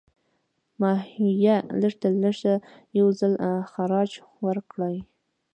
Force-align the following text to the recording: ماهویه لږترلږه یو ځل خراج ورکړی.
ماهویه 0.79 1.55
لږترلږه 1.81 2.55
یو 2.99 3.07
ځل 3.19 3.33
خراج 3.71 4.11
ورکړی. 4.45 4.95